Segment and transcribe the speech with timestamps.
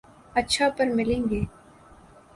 [0.35, 1.41] اچھا، پرملیں گے